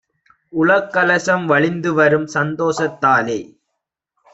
[0.53, 3.39] உளக்கலசம் வழிந்துவரும் சந்தோஷத் தாலே